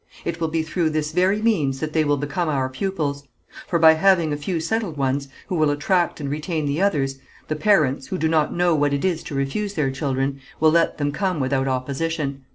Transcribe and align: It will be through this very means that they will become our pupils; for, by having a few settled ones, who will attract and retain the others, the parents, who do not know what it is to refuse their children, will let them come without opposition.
It 0.25 0.41
will 0.41 0.47
be 0.47 0.63
through 0.63 0.89
this 0.89 1.11
very 1.11 1.43
means 1.43 1.79
that 1.79 1.93
they 1.93 2.03
will 2.03 2.17
become 2.17 2.49
our 2.49 2.67
pupils; 2.69 3.27
for, 3.67 3.77
by 3.77 3.93
having 3.93 4.33
a 4.33 4.35
few 4.35 4.59
settled 4.59 4.97
ones, 4.97 5.27
who 5.45 5.53
will 5.53 5.69
attract 5.69 6.19
and 6.19 6.27
retain 6.27 6.65
the 6.65 6.81
others, 6.81 7.19
the 7.49 7.55
parents, 7.55 8.07
who 8.07 8.17
do 8.17 8.27
not 8.27 8.51
know 8.51 8.73
what 8.73 8.93
it 8.95 9.05
is 9.05 9.21
to 9.25 9.35
refuse 9.35 9.75
their 9.75 9.91
children, 9.91 10.39
will 10.59 10.71
let 10.71 10.97
them 10.97 11.11
come 11.11 11.39
without 11.39 11.67
opposition. 11.67 12.45